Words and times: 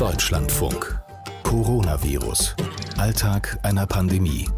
Deutschlandfunk. 0.00 0.98
Coronavirus. 1.42 2.56
Alltag 2.96 3.58
einer 3.62 3.86
Pandemie. 3.86 4.48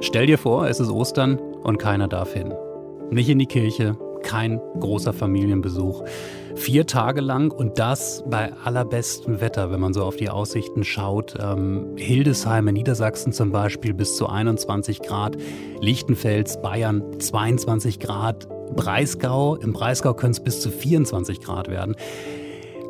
Stell 0.00 0.24
dir 0.24 0.38
vor, 0.38 0.66
es 0.66 0.80
ist 0.80 0.88
Ostern 0.88 1.38
und 1.38 1.76
keiner 1.76 2.08
darf 2.08 2.32
hin. 2.32 2.54
Nicht 3.10 3.28
in 3.28 3.40
die 3.40 3.46
Kirche, 3.46 3.98
kein 4.22 4.58
großer 4.80 5.12
Familienbesuch. 5.12 6.02
Vier 6.54 6.86
Tage 6.86 7.20
lang 7.20 7.50
und 7.50 7.78
das 7.78 8.24
bei 8.26 8.54
allerbestem 8.64 9.42
Wetter, 9.42 9.70
wenn 9.70 9.80
man 9.80 9.92
so 9.92 10.02
auf 10.02 10.16
die 10.16 10.30
Aussichten 10.30 10.82
schaut. 10.82 11.34
Ähm, 11.38 11.94
Hildesheim 11.96 12.68
in 12.68 12.74
Niedersachsen 12.74 13.34
zum 13.34 13.52
Beispiel 13.52 13.92
bis 13.92 14.16
zu 14.16 14.30
21 14.30 15.02
Grad, 15.02 15.36
Lichtenfels, 15.82 16.62
Bayern 16.62 17.20
22 17.20 18.00
Grad, 18.00 18.48
Breisgau, 18.74 19.56
im 19.56 19.74
Breisgau 19.74 20.14
können 20.14 20.32
es 20.32 20.40
bis 20.40 20.62
zu 20.62 20.70
24 20.70 21.42
Grad 21.42 21.68
werden. 21.68 21.96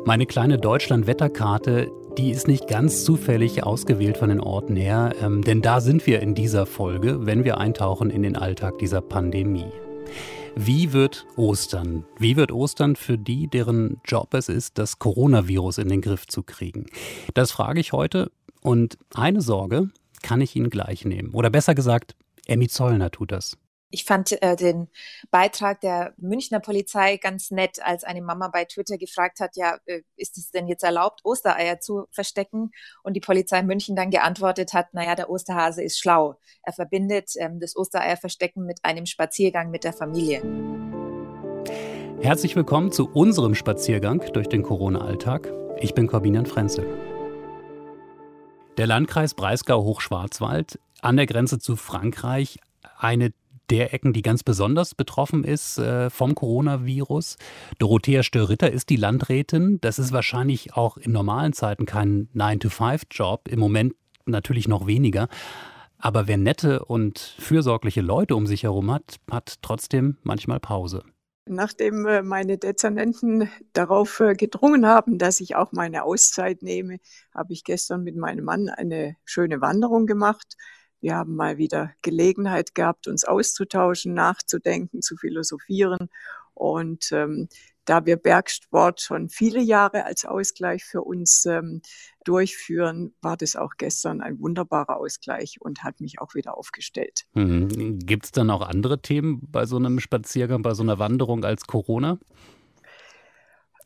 Meine 0.07 0.25
kleine 0.25 0.57
Deutschland-Wetterkarte, 0.57 1.91
die 2.17 2.31
ist 2.31 2.47
nicht 2.47 2.69
ganz 2.69 3.03
zufällig 3.03 3.65
ausgewählt 3.65 4.15
von 4.15 4.29
den 4.29 4.39
Orten 4.39 4.77
her, 4.77 5.13
ähm, 5.21 5.41
denn 5.41 5.61
da 5.61 5.81
sind 5.81 6.07
wir 6.07 6.21
in 6.21 6.33
dieser 6.33 6.65
Folge, 6.65 7.25
wenn 7.25 7.43
wir 7.43 7.57
eintauchen 7.57 8.09
in 8.09 8.23
den 8.23 8.37
Alltag 8.37 8.77
dieser 8.77 9.01
Pandemie. 9.01 9.69
Wie 10.55 10.93
wird 10.93 11.25
Ostern? 11.35 12.05
Wie 12.19 12.37
wird 12.37 12.53
Ostern 12.53 12.95
für 12.95 13.17
die, 13.17 13.49
deren 13.49 13.99
Job 14.05 14.33
es 14.33 14.47
ist, 14.47 14.77
das 14.77 14.97
Coronavirus 14.97 15.79
in 15.79 15.89
den 15.89 15.99
Griff 15.99 16.25
zu 16.25 16.41
kriegen? 16.41 16.85
Das 17.33 17.51
frage 17.51 17.81
ich 17.81 17.91
heute 17.91 18.31
und 18.61 18.97
eine 19.13 19.41
Sorge 19.41 19.89
kann 20.21 20.39
ich 20.39 20.55
Ihnen 20.55 20.69
gleich 20.69 21.03
nehmen. 21.03 21.33
Oder 21.33 21.49
besser 21.49 21.75
gesagt, 21.75 22.15
Emmy 22.45 22.69
Zollner 22.69 23.11
tut 23.11 23.33
das. 23.33 23.57
Ich 23.89 24.03
fand 24.03 24.41
äh, 24.41 24.57
den 24.57 24.89
Beitrag 25.31 25.79
der 25.79 26.13
Münchner 26.17 26.59
Polizei 26.59 27.15
ganz 27.15 27.51
nett, 27.51 27.79
als 27.81 28.03
eine 28.03 28.21
Mama 28.21 28.49
bei 28.49 28.65
Twitter 28.65 28.97
gefragt 28.97 29.39
hat, 29.39 29.55
ja, 29.55 29.77
äh, 29.85 30.01
ist 30.17 30.37
es 30.37 30.51
denn 30.51 30.67
jetzt 30.67 30.83
erlaubt, 30.83 31.21
Ostereier 31.23 31.79
zu 31.79 32.05
verstecken? 32.11 32.71
Und 33.03 33.13
die 33.13 33.21
Polizei 33.21 33.63
München 33.63 33.95
dann 33.95 34.09
geantwortet 34.09 34.73
hat, 34.73 34.93
naja, 34.93 35.15
der 35.15 35.29
Osterhase 35.29 35.83
ist 35.83 35.99
schlau. 35.99 36.37
Er 36.63 36.73
verbindet 36.73 37.31
ähm, 37.37 37.61
das 37.61 37.77
Ostereierverstecken 37.77 38.65
mit 38.65 38.79
einem 38.83 39.05
Spaziergang 39.05 39.71
mit 39.71 39.85
der 39.85 39.93
Familie. 39.93 40.41
Herzlich 42.19 42.57
willkommen 42.57 42.91
zu 42.91 43.09
unserem 43.09 43.55
Spaziergang 43.55 44.21
durch 44.33 44.49
den 44.49 44.63
Corona-Alltag. 44.63 45.49
Ich 45.79 45.93
bin 45.93 46.07
Corbinian 46.07 46.45
Frenzel. 46.45 46.85
Der 48.75 48.87
Landkreis 48.87 49.33
Breisgau-Hochschwarzwald 49.33 50.77
an 50.99 51.15
der 51.15 51.25
Grenze 51.25 51.57
zu 51.57 51.77
Frankreich 51.77 52.59
eine 52.97 53.31
der 53.69 53.93
Ecken, 53.93 54.13
die 54.13 54.21
ganz 54.21 54.43
besonders 54.43 54.95
betroffen 54.95 55.43
ist 55.43 55.77
äh, 55.77 56.09
vom 56.09 56.35
Coronavirus. 56.35 57.37
Dorothea 57.79 58.23
Störritter 58.23 58.71
ist 58.71 58.89
die 58.89 58.95
Landrätin. 58.95 59.79
Das 59.81 59.99
ist 59.99 60.11
wahrscheinlich 60.11 60.73
auch 60.73 60.97
in 60.97 61.11
normalen 61.11 61.53
Zeiten 61.53 61.85
kein 61.85 62.29
9-to-5-Job, 62.35 63.47
im 63.49 63.59
Moment 63.59 63.93
natürlich 64.25 64.67
noch 64.67 64.87
weniger. 64.87 65.27
Aber 65.99 66.27
wer 66.27 66.37
nette 66.37 66.85
und 66.85 67.19
fürsorgliche 67.39 68.01
Leute 68.01 68.35
um 68.35 68.45
sich 68.45 68.63
herum 68.63 68.91
hat, 68.91 69.17
hat 69.31 69.55
trotzdem 69.61 70.17
manchmal 70.23 70.59
Pause. 70.59 71.03
Nachdem 71.49 72.05
äh, 72.05 72.21
meine 72.21 72.57
Dezernenten 72.57 73.49
darauf 73.73 74.19
äh, 74.19 74.33
gedrungen 74.33 74.85
haben, 74.85 75.17
dass 75.17 75.39
ich 75.39 75.55
auch 75.55 75.71
meine 75.71 76.03
Auszeit 76.03 76.61
nehme, 76.61 76.99
habe 77.33 77.53
ich 77.53 77.63
gestern 77.63 78.03
mit 78.03 78.17
meinem 78.17 78.43
Mann 78.43 78.69
eine 78.69 79.15
schöne 79.23 79.61
Wanderung 79.61 80.05
gemacht. 80.05 80.57
Wir 81.01 81.15
haben 81.15 81.35
mal 81.35 81.57
wieder 81.57 81.91
Gelegenheit 82.01 82.75
gehabt, 82.75 83.07
uns 83.07 83.23
auszutauschen, 83.23 84.13
nachzudenken, 84.13 85.01
zu 85.01 85.15
philosophieren. 85.15 86.09
Und 86.53 87.11
ähm, 87.11 87.49
da 87.87 88.05
wir 88.05 88.17
Bergsport 88.17 88.99
schon 88.99 89.29
viele 89.29 89.61
Jahre 89.61 90.03
als 90.05 90.25
Ausgleich 90.25 90.83
für 90.83 91.01
uns 91.01 91.45
ähm, 91.45 91.81
durchführen, 92.25 93.13
war 93.21 93.37
das 93.37 93.55
auch 93.55 93.75
gestern 93.77 94.21
ein 94.21 94.39
wunderbarer 94.39 94.97
Ausgleich 94.97 95.57
und 95.61 95.83
hat 95.83 96.01
mich 96.01 96.19
auch 96.19 96.35
wieder 96.35 96.57
aufgestellt. 96.57 97.25
Mhm. 97.33 97.99
Gibt 97.99 98.25
es 98.25 98.31
dann 98.31 98.49
auch 98.49 98.61
andere 98.61 99.01
Themen 99.01 99.39
bei 99.49 99.65
so 99.65 99.77
einem 99.77 99.99
Spaziergang, 99.99 100.61
bei 100.63 100.73
so 100.73 100.83
einer 100.83 100.99
Wanderung 100.99 101.45
als 101.45 101.65
Corona? 101.65 102.19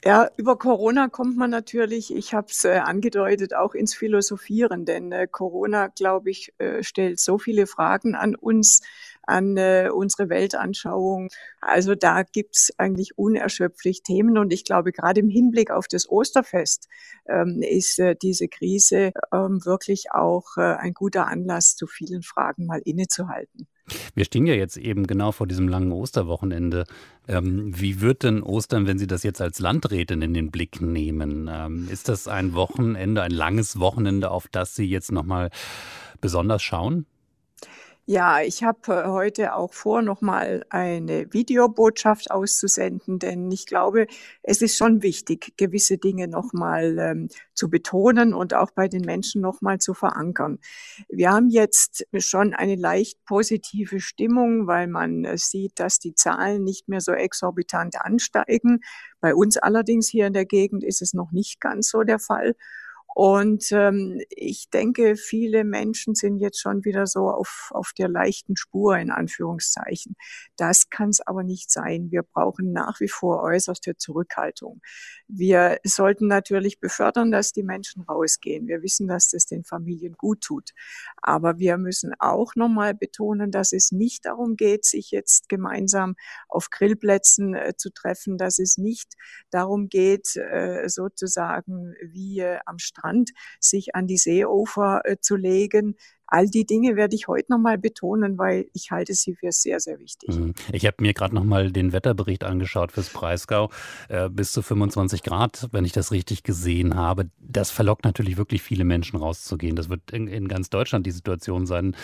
Ja, 0.04 0.30
über 0.36 0.58
Corona 0.58 1.10
kommt 1.10 1.38
man 1.38 1.52
natürlich, 1.52 2.12
ich 2.16 2.34
habe 2.34 2.48
es 2.50 2.66
äh, 2.66 2.78
angedeutet, 2.80 3.54
auch 3.54 3.76
ins 3.76 3.94
Philosophieren, 3.94 4.84
denn 4.86 5.12
äh, 5.12 5.28
Corona, 5.30 5.88
glaube 5.90 6.32
ich, 6.32 6.54
äh, 6.58 6.82
stellt 6.82 7.20
so 7.20 7.38
viele 7.38 7.68
Fragen 7.68 8.16
an 8.16 8.34
uns, 8.36 8.82
an 9.28 9.58
äh, 9.58 9.90
unsere 9.94 10.28
Weltanschauung. 10.30 11.30
Also 11.62 11.94
da 11.94 12.24
gibt's 12.24 12.72
eigentlich 12.80 13.16
unerschöpflich 13.20 14.02
Themen 14.02 14.40
und 14.40 14.52
ich 14.52 14.66
glaube, 14.66 14.92
gerade 14.92 15.20
im 15.20 15.30
Hinblick 15.30 15.70
auf 15.70 15.88
das 15.88 16.10
Osterfest 16.10 16.88
ähm, 17.28 17.62
ist 17.62 18.00
äh, 18.00 18.16
diese 18.20 18.48
Krise 18.48 19.12
ähm, 19.32 19.64
wirklich 19.66 20.12
auch 20.14 20.58
äh, 20.58 20.62
ein 20.62 20.96
guter 20.96 21.28
Anlass, 21.28 21.76
zu 21.76 21.86
vielen 21.86 22.24
Fragen 22.24 22.66
mal 22.66 22.82
innezuhalten. 22.84 23.68
Wir 24.16 24.26
stehen 24.26 24.46
ja 24.46 24.54
jetzt 24.54 24.78
eben 24.78 25.08
genau 25.08 25.32
vor 25.32 25.48
diesem 25.48 25.68
langen 25.68 25.92
Osterwochenende. 25.92 26.86
Ähm, 27.28 27.72
wie 27.80 28.02
wird 28.02 28.24
denn 28.24 28.44
Ostern, 28.44 28.88
wenn 28.88 29.00
Sie 29.00 29.08
das 29.08 29.24
jetzt 29.24 29.42
als 29.42 29.60
Landrätin 29.60 30.22
in 30.22 30.34
den 30.34 30.52
Blick 30.52 30.82
nehmen? 30.82 31.50
Ähm, 31.52 31.88
ist 31.92 32.10
das 32.10 32.28
ein 32.28 32.54
Wochenende, 32.54 33.22
ein 33.22 33.32
langes 33.32 33.80
Wochenende, 33.80 34.32
auf 34.32 34.48
das 34.48 34.76
Sie 34.76 34.86
jetzt 34.86 35.12
nochmal 35.12 35.50
besonders 36.20 36.62
schauen? 36.62 37.06
Ja, 38.08 38.42
ich 38.42 38.64
habe 38.64 38.80
äh, 38.94 39.08
heute 39.08 39.54
auch 39.56 39.74
vor, 39.74 40.02
nochmal 40.02 40.66
eine 40.70 41.32
Videobotschaft 41.32 42.32
auszusenden, 42.32 43.20
denn 43.20 43.50
ich 43.52 43.66
glaube, 43.68 44.08
es 44.42 44.62
ist 44.62 44.76
schon 44.76 45.04
wichtig, 45.04 45.54
gewisse 45.56 45.98
Dinge 45.98 46.28
nochmal 46.28 46.98
ähm, 47.00 47.30
zu 47.54 47.70
betonen 47.70 48.34
und 48.34 48.54
auch 48.56 48.72
bei 48.72 48.88
den 48.88 49.02
Menschen 49.02 49.42
nochmal 49.42 49.78
zu 49.78 49.94
verankern. 49.94 50.58
Wir 51.10 51.32
haben 51.32 51.50
jetzt 51.50 52.06
schon 52.18 52.54
eine 52.56 52.76
leicht 52.76 53.24
positive 53.26 54.00
Stimmung, 54.00 54.66
weil 54.68 54.88
man 54.88 55.24
äh, 55.24 55.38
sieht, 55.38 55.80
dass 55.80 56.00
die 56.00 56.16
Zahlen 56.16 56.64
nicht 56.64 56.88
mehr 56.90 57.02
so 57.02 57.12
exorbitant 57.14 58.02
ansteigen. 58.02 58.82
Bei 59.22 59.36
uns 59.36 59.58
allerdings 59.58 60.10
hier 60.10 60.26
in 60.28 60.34
der 60.34 60.46
Gegend 60.46 60.84
ist 60.84 61.02
es 61.04 61.14
noch 61.14 61.32
nicht 61.32 61.62
ganz 61.62 61.90
so 61.90 62.02
der 62.04 62.20
Fall. 62.20 62.56
Und 63.14 63.72
ähm, 63.72 64.22
ich 64.30 64.70
denke, 64.70 65.18
viele 65.18 65.66
Menschen 65.66 66.16
sind 66.16 66.38
jetzt 66.38 66.62
schon 66.62 66.86
wieder 66.86 67.08
so 67.08 67.30
auf, 67.30 67.70
auf 67.72 67.92
der 67.98 68.08
leichten 68.08 68.56
Spur, 68.56 68.98
in 68.98 69.12
Anführungszeichen. 69.12 70.16
Das 70.56 70.90
kann 70.90 71.10
es 71.10 71.20
aber 71.20 71.44
nicht 71.44 71.72
sein. 71.72 72.10
Wir 72.10 72.24
brauchen 72.24 72.72
nach 72.72 73.02
wie 73.02 73.10
vor 73.10 73.44
äußerste 73.44 73.98
Zurückhaltung. 73.98 74.82
Wir 75.28 75.80
sollten 75.84 76.28
natürlich 76.28 76.80
befördern, 76.80 77.32
dass 77.32 77.52
die 77.52 77.64
Menschen 77.64 78.04
rausgehen. 78.04 78.68
Wir 78.68 78.82
wissen, 78.82 79.08
dass 79.08 79.30
das 79.30 79.46
den 79.46 79.66
Familien 79.66 80.14
gut 80.14 80.42
tut. 80.42 80.72
Aber 81.22 81.60
wir 81.60 81.78
müssen 81.78 82.14
auch 82.20 82.56
nochmal 82.56 82.94
betonen, 82.94 83.52
dass 83.52 83.74
es 83.74 83.92
nicht 83.92 84.26
darum 84.26 84.56
geht, 84.56 84.86
sich 84.86 85.12
jetzt 85.12 85.50
gemeinsam 85.50 86.16
auf 86.48 86.70
Grillplätzen 86.70 87.56
äh, 87.56 87.74
zu 87.76 87.90
treffen, 87.90 88.38
dass 88.38 88.58
es 88.58 88.78
nicht 88.78 89.16
darum 89.50 89.90
geht, 89.90 90.38
äh, 90.38 90.88
sozusagen 90.88 91.94
wie 92.02 92.40
äh, 92.40 92.60
am 92.66 92.80
Strand 92.80 93.01
Strand, 93.02 93.32
sich 93.60 93.96
an 93.96 94.08
die 94.08 94.18
Seeufer 94.18 95.02
äh, 95.06 95.18
zu 95.20 95.36
legen. 95.36 95.96
All 96.32 96.48
die 96.48 96.66
Dinge 96.66 96.96
werde 96.96 97.14
ich 97.14 97.28
heute 97.28 97.52
nochmal 97.52 97.78
betonen, 97.78 98.38
weil 98.38 98.66
ich 98.74 98.90
halte 98.90 99.14
sie 99.14 99.36
für 99.36 99.52
sehr, 99.52 99.82
sehr 99.82 100.00
wichtig. 100.00 100.34
Mhm. 100.34 100.54
Ich 100.72 100.86
habe 100.86 100.96
mir 101.02 101.14
gerade 101.14 101.36
nochmal 101.36 101.72
den 101.72 101.92
Wetterbericht 101.92 102.46
angeschaut 102.46 102.94
fürs 102.94 103.10
Breisgau. 103.10 103.70
Äh, 104.08 104.30
bis 104.30 104.54
zu 104.54 104.62
25 104.62 105.24
Grad, 105.24 105.68
wenn 105.74 105.84
ich 105.84 105.92
das 105.92 106.14
richtig 106.14 106.44
gesehen 106.44 106.96
habe. 106.96 107.30
Das 107.38 107.70
verlockt 107.70 108.06
natürlich 108.06 108.38
wirklich 108.38 108.62
viele 108.62 108.86
Menschen 108.86 109.18
rauszugehen. 109.18 109.76
Das 109.76 109.90
wird 109.90 110.12
in, 110.12 110.28
in 110.28 110.48
ganz 110.48 110.70
Deutschland 110.70 111.06
die 111.06 111.12
Situation 111.12 111.66
sein. 111.66 111.98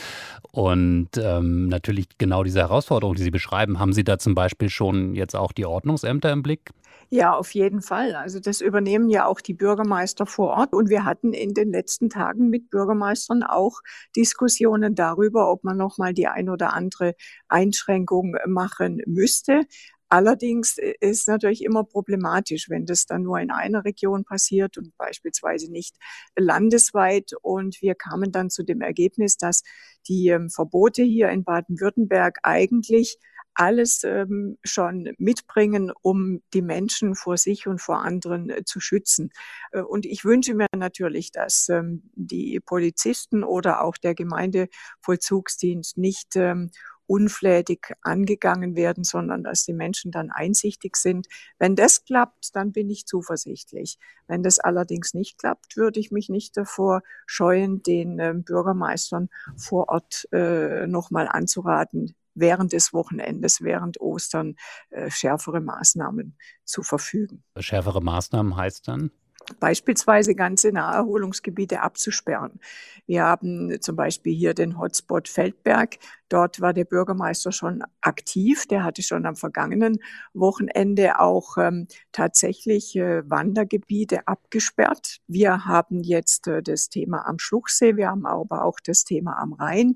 Und 0.52 1.12
ähm, 1.18 1.70
natürlich 1.70 2.10
genau 2.18 2.44
diese 2.44 2.60
Herausforderung, 2.60 3.16
die 3.16 3.24
Sie 3.24 3.32
beschreiben, 3.32 3.80
haben 3.80 3.94
Sie 3.94 4.04
da 4.04 4.20
zum 4.20 4.36
Beispiel 4.36 4.70
schon 4.70 5.16
jetzt 5.16 5.38
auch 5.38 5.54
die 5.54 5.66
Ordnungsämter 5.66 6.34
im 6.34 6.44
Blick? 6.44 6.72
Ja, 7.10 7.34
auf 7.34 7.54
jeden 7.54 7.82
Fall. 7.82 8.16
Also 8.16 8.42
das 8.42 8.60
übernehmen 8.60 9.10
ja 9.10 9.26
auch 9.26 9.40
die 9.40 9.54
Bürgermeister 9.54 10.26
vor 10.26 10.50
Ort. 10.50 10.74
Und 10.74 10.90
wir 10.90 11.06
hatten 11.06 11.32
in 11.32 11.54
den 11.54 11.72
letzten 11.72 12.10
Tagen 12.10 12.50
mit 12.50 12.70
Bürgermeistern 12.70 13.44
auch 13.44 13.80
Diskussionen 14.18 14.96
darüber, 14.96 15.52
ob 15.52 15.64
man 15.64 15.78
noch 15.78 15.98
mal 15.98 16.14
die 16.14 16.28
ein 16.28 16.50
oder 16.50 16.74
andere 16.74 17.16
Einschränkung 17.48 18.36
machen 18.48 19.02
müsste. 19.06 19.62
Allerdings 20.10 20.78
ist 21.02 21.28
natürlich 21.28 21.64
immer 21.64 21.84
problematisch, 21.84 22.70
wenn 22.70 22.86
das 22.86 23.06
dann 23.06 23.24
nur 23.24 23.40
in 23.40 23.52
einer 23.52 23.84
Region 23.84 24.24
passiert 24.24 24.78
und 24.78 24.96
beispielsweise 24.98 25.70
nicht 25.70 25.98
landesweit. 26.38 27.32
Und 27.42 27.82
wir 27.82 27.94
kamen 27.94 28.32
dann 28.32 28.50
zu 28.50 28.64
dem 28.64 28.82
Ergebnis, 28.82 29.36
dass 29.38 29.64
die 30.08 30.30
ähm, 30.30 30.50
Verbote 30.50 31.04
hier 31.04 31.30
in 31.30 31.44
Baden-Württemberg 31.44 32.40
eigentlich 32.44 33.18
alles 33.58 34.04
ähm, 34.04 34.58
schon 34.64 35.14
mitbringen, 35.18 35.92
um 36.02 36.42
die 36.54 36.62
Menschen 36.62 37.16
vor 37.16 37.38
sich 37.38 37.68
und 37.68 37.82
vor 37.82 38.04
anderen 38.04 38.50
äh, 38.50 38.64
zu 38.64 38.80
schützen. 38.80 39.32
Äh, 39.72 39.82
und 39.82 40.06
ich 40.06 40.24
wünsche 40.26 40.54
mir 40.54 40.68
natürlich, 40.76 41.32
dass 41.32 41.68
ähm, 41.70 42.04
die 42.14 42.60
Polizisten 42.60 43.44
oder 43.44 43.84
auch 43.84 43.98
der 43.98 44.14
Gemeindevollzugsdienst 44.16 45.98
nicht 45.98 46.36
ähm, 46.36 46.70
unflätig 47.08 47.94
angegangen 48.02 48.76
werden, 48.76 49.04
sondern 49.04 49.44
dass 49.44 49.64
die 49.64 49.74
Menschen 49.74 50.12
dann 50.12 50.30
einsichtig 50.30 50.98
sind. 50.98 51.28
Wenn 51.58 51.76
das 51.76 52.04
klappt, 52.04 52.56
dann 52.56 52.74
bin 52.74 52.90
ich 52.90 53.06
zuversichtlich. 53.06 53.98
Wenn 54.28 54.44
das 54.44 54.60
allerdings 54.60 55.14
nicht 55.14 55.40
klappt, 55.40 55.78
würde 55.78 56.00
ich 56.00 56.12
mich 56.12 56.30
nicht 56.30 56.58
davor 56.58 57.02
scheuen, 57.26 57.82
den 57.82 58.20
äh, 58.20 58.34
Bürgermeistern 58.36 59.30
vor 59.56 59.88
Ort 59.90 60.28
äh, 60.34 60.86
nochmal 60.86 61.28
anzuraten, 61.30 62.14
während 62.40 62.74
des 62.74 62.94
Wochenendes, 62.94 63.62
während 63.62 64.00
Ostern 64.00 64.56
äh, 64.90 65.10
schärfere 65.10 65.62
Maßnahmen 65.62 66.38
zu 66.64 66.84
verfügen. 66.84 67.44
Schärfere 67.58 68.02
Maßnahmen 68.02 68.56
heißt 68.56 68.88
dann? 68.88 69.12
beispielsweise 69.60 70.36
ganze 70.36 70.72
Naherholungsgebiete 70.72 71.82
abzusperren. 71.82 72.60
Wir 73.06 73.24
haben 73.24 73.80
zum 73.82 73.96
Beispiel 73.96 74.36
hier 74.36 74.54
den 74.54 74.78
Hotspot 74.78 75.28
Feldberg. 75.28 75.98
Dort 76.30 76.60
war 76.60 76.74
der 76.74 76.84
Bürgermeister 76.84 77.52
schon 77.52 77.84
aktiv. 78.02 78.68
Der 78.68 78.84
hatte 78.84 79.02
schon 79.02 79.26
am 79.26 79.36
vergangenen 79.36 80.00
Wochenende 80.34 81.20
auch 81.20 81.58
ähm, 81.58 81.88
tatsächlich 82.12 82.96
äh, 82.98 83.30
Wandergebiete 83.30 84.28
abgesperrt. 84.28 85.20
Wir 85.28 85.66
haben 85.66 86.04
jetzt 86.04 86.48
äh, 86.48 86.62
das 86.62 86.90
Thema 86.90 87.26
am 87.28 87.40
Schluchsee. 87.40 87.96
Wir 87.96 88.10
haben 88.10 88.26
aber 88.26 88.66
auch 88.66 88.80
das 88.84 89.06
Thema 89.06 89.40
am 89.40 89.54
Rhein. 89.54 89.96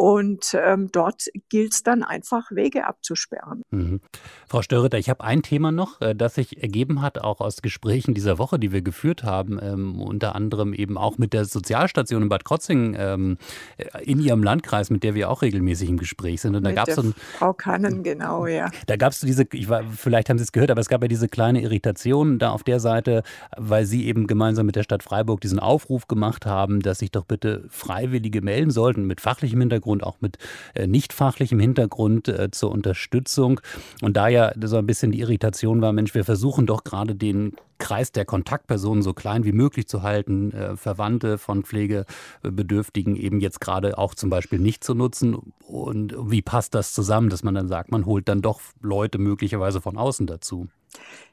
Und 0.00 0.56
ähm, 0.58 0.88
dort 0.90 1.26
gilt 1.50 1.74
es 1.74 1.82
dann 1.82 2.02
einfach, 2.02 2.50
Wege 2.52 2.86
abzusperren. 2.86 3.60
Mhm. 3.70 4.00
Frau 4.48 4.62
Störritter, 4.62 4.96
ich 4.96 5.10
habe 5.10 5.22
ein 5.22 5.42
Thema 5.42 5.72
noch, 5.72 6.00
äh, 6.00 6.14
das 6.14 6.36
sich 6.36 6.62
ergeben 6.62 7.02
hat, 7.02 7.18
auch 7.18 7.42
aus 7.42 7.60
Gesprächen 7.60 8.14
dieser 8.14 8.38
Woche, 8.38 8.58
die 8.58 8.72
wir 8.72 8.80
geführt 8.80 9.24
haben, 9.24 9.58
ähm, 9.60 10.00
unter 10.00 10.34
anderem 10.34 10.72
eben 10.72 10.96
auch 10.96 11.18
mit 11.18 11.34
der 11.34 11.44
Sozialstation 11.44 12.22
in 12.22 12.28
Bad 12.30 12.46
Krotzing 12.46 12.96
ähm, 12.98 13.36
äh, 13.76 14.02
in 14.02 14.20
Ihrem 14.20 14.42
Landkreis, 14.42 14.88
mit 14.88 15.04
der 15.04 15.14
wir 15.14 15.28
auch 15.28 15.42
regelmäßig 15.42 15.90
im 15.90 15.98
Gespräch 15.98 16.40
sind. 16.40 16.56
Und 16.56 16.64
da 16.64 16.72
gab 16.72 16.88
es 16.88 16.94
so 16.94 17.02
ein, 17.02 17.14
Frau 17.36 17.52
Kannen, 17.52 18.02
genau, 18.02 18.46
ja. 18.46 18.70
Da 18.86 18.96
gab 18.96 19.12
es 19.12 19.20
diese, 19.20 19.44
ich 19.52 19.68
war, 19.68 19.84
vielleicht 19.84 20.30
haben 20.30 20.38
Sie 20.38 20.44
es 20.44 20.52
gehört, 20.52 20.70
aber 20.70 20.80
es 20.80 20.88
gab 20.88 21.02
ja 21.02 21.08
diese 21.08 21.28
kleine 21.28 21.60
Irritation 21.60 22.38
da 22.38 22.52
auf 22.52 22.64
der 22.64 22.80
Seite, 22.80 23.22
weil 23.54 23.84
Sie 23.84 24.06
eben 24.06 24.26
gemeinsam 24.26 24.64
mit 24.64 24.76
der 24.76 24.82
Stadt 24.82 25.02
Freiburg 25.02 25.42
diesen 25.42 25.58
Aufruf 25.58 26.08
gemacht 26.08 26.46
haben, 26.46 26.80
dass 26.80 27.00
sich 27.00 27.10
doch 27.10 27.26
bitte 27.26 27.66
Freiwillige 27.68 28.40
melden 28.40 28.70
sollten 28.70 29.06
mit 29.06 29.20
fachlichem 29.20 29.60
Hintergrund 29.60 29.89
Hintergrund, 29.90 30.02
auch 30.02 30.20
mit 30.20 30.38
äh, 30.74 30.86
nicht 30.86 31.12
fachlichem 31.12 31.58
Hintergrund 31.58 32.28
äh, 32.28 32.50
zur 32.50 32.70
Unterstützung. 32.70 33.60
Und 34.02 34.16
da 34.16 34.28
ja 34.28 34.52
so 34.62 34.76
ein 34.76 34.86
bisschen 34.86 35.12
die 35.12 35.20
Irritation 35.20 35.80
war, 35.80 35.92
Mensch, 35.92 36.14
wir 36.14 36.24
versuchen 36.24 36.66
doch 36.66 36.84
gerade 36.84 37.14
den 37.14 37.52
Kreis 37.80 38.12
der 38.12 38.24
Kontaktpersonen 38.24 39.02
so 39.02 39.12
klein 39.12 39.44
wie 39.44 39.52
möglich 39.52 39.88
zu 39.88 40.02
halten, 40.02 40.52
äh, 40.52 40.76
Verwandte 40.76 41.38
von 41.38 41.64
Pflegebedürftigen 41.64 43.16
eben 43.16 43.40
jetzt 43.40 43.60
gerade 43.60 43.98
auch 43.98 44.14
zum 44.14 44.30
Beispiel 44.30 44.60
nicht 44.60 44.84
zu 44.84 44.94
nutzen. 44.94 45.52
Und 45.66 46.14
wie 46.30 46.42
passt 46.42 46.76
das 46.76 46.92
zusammen, 46.92 47.30
dass 47.30 47.42
man 47.42 47.54
dann 47.54 47.66
sagt, 47.66 47.90
man 47.90 48.06
holt 48.06 48.28
dann 48.28 48.42
doch 48.42 48.60
Leute 48.80 49.18
möglicherweise 49.18 49.80
von 49.80 49.98
außen 49.98 50.28
dazu? 50.28 50.68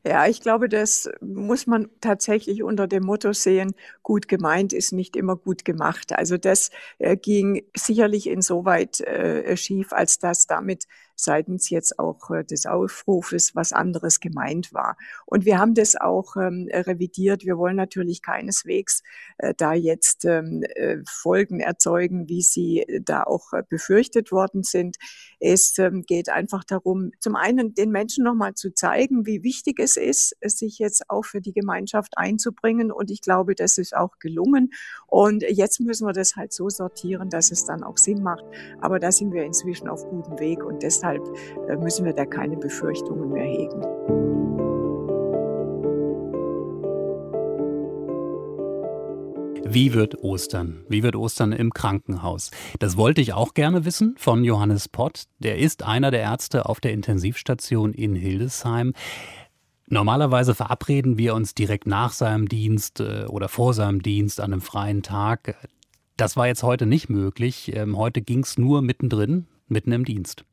Ja, 0.05 0.27
ich 0.27 0.41
glaube, 0.41 0.69
das 0.69 1.09
muss 1.19 1.67
man 1.67 1.89
tatsächlich 2.01 2.63
unter 2.63 2.87
dem 2.87 3.03
Motto 3.03 3.33
sehen, 3.33 3.73
gut 4.03 4.27
gemeint 4.27 4.71
ist 4.71 4.93
nicht 4.93 5.15
immer 5.15 5.35
gut 5.35 5.65
gemacht. 5.65 6.13
Also 6.13 6.37
das 6.37 6.69
äh, 6.99 7.17
ging 7.17 7.63
sicherlich 7.75 8.27
insoweit 8.27 9.01
äh, 9.01 9.57
schief, 9.57 9.93
als 9.93 10.19
dass 10.19 10.47
damit 10.47 10.85
seitens 11.17 11.69
jetzt 11.69 11.99
auch 11.99 12.29
äh, 12.29 12.43
des 12.43 12.65
Aufrufes 12.65 13.55
was 13.55 13.73
anderes 13.73 14.19
gemeint 14.19 14.73
war. 14.73 14.97
Und 15.25 15.45
wir 15.45 15.57
haben 15.57 15.73
das 15.73 15.95
auch 15.95 16.37
ähm, 16.37 16.69
revidiert. 16.71 17.43
Wir 17.43 17.57
wollen 17.57 17.75
natürlich 17.75 18.21
keineswegs 18.21 19.01
äh, 19.39 19.53
da 19.57 19.73
jetzt 19.73 20.25
ähm, 20.25 20.63
äh, 20.75 20.97
Folgen 21.07 21.59
erzeugen, 21.59 22.29
wie 22.29 22.41
sie 22.41 22.85
da 23.03 23.23
auch 23.23 23.51
befürchtet 23.69 24.31
worden 24.31 24.63
sind. 24.63 24.97
Es 25.39 25.77
ähm, 25.79 26.03
geht 26.03 26.29
einfach 26.29 26.63
darum, 26.63 27.11
zum 27.19 27.35
einen 27.35 27.73
den 27.73 27.89
Menschen 27.89 28.23
nochmal 28.23 28.53
zu 28.53 28.73
zeigen, 28.73 29.25
wie 29.25 29.43
wichtig 29.43 29.79
es 29.79 29.97
ist, 29.97 30.35
sich 30.41 30.77
jetzt 30.77 31.09
auch 31.09 31.25
für 31.25 31.41
die 31.41 31.53
Gemeinschaft 31.53 32.17
einzubringen. 32.17 32.91
Und 32.91 33.09
ich 33.09 33.21
glaube, 33.21 33.55
das 33.55 33.77
ist 33.77 33.95
auch 33.95 34.19
gelungen. 34.19 34.71
Und 35.07 35.43
jetzt 35.43 35.79
müssen 35.79 36.07
wir 36.07 36.13
das 36.13 36.35
halt 36.35 36.53
so 36.53 36.69
sortieren, 36.69 37.29
dass 37.29 37.51
es 37.51 37.65
dann 37.65 37.83
auch 37.83 37.97
Sinn 37.97 38.21
macht. 38.21 38.43
Aber 38.81 38.99
da 38.99 39.11
sind 39.11 39.33
wir 39.33 39.43
inzwischen 39.43 39.87
auf 39.87 40.07
gutem 40.09 40.39
Weg 40.39 40.63
und 40.63 40.83
deshalb 40.83 41.06
deshalb 41.07 41.69
äh, 41.69 41.75
müssen 41.77 42.05
wir 42.05 42.13
da 42.13 42.25
keine 42.25 42.57
Befürchtungen 42.57 43.31
mehr 43.31 43.45
hegen. 43.45 43.81
Wie 49.69 49.93
wird 49.93 50.23
Ostern? 50.23 50.85
Wie 50.87 51.03
wird 51.03 51.15
Ostern 51.15 51.51
im 51.51 51.73
Krankenhaus? 51.73 52.51
Das 52.79 52.95
wollte 52.95 53.19
ich 53.19 53.33
auch 53.33 53.53
gerne 53.53 53.83
wissen 53.83 54.15
von 54.17 54.45
Johannes 54.45 54.87
Pott. 54.87 55.25
Der 55.39 55.57
ist 55.57 55.83
einer 55.83 56.09
der 56.09 56.21
Ärzte 56.21 56.67
auf 56.67 56.79
der 56.79 56.93
Intensivstation 56.93 57.93
in 57.93 58.15
Hildesheim. 58.15 58.93
Normalerweise 59.89 60.55
verabreden 60.55 61.17
wir 61.17 61.35
uns 61.35 61.53
direkt 61.53 61.85
nach 61.85 62.13
seinem 62.13 62.47
Dienst 62.47 62.99
äh, 62.99 63.25
oder 63.25 63.49
vor 63.49 63.73
seinem 63.73 64.01
Dienst 64.01 64.39
an 64.39 64.53
einem 64.53 64.61
freien 64.61 65.03
Tag. 65.03 65.55
Das 66.15 66.35
war 66.35 66.47
jetzt 66.47 66.63
heute 66.63 66.85
nicht 66.85 67.09
möglich. 67.09 67.71
Ähm, 67.75 67.97
heute 67.97 68.21
ging 68.21 68.43
es 68.43 68.57
nur 68.57 68.81
mittendrin, 68.81 69.47
mitten 69.67 69.91
im 69.91 70.03
Dienst. 70.03 70.45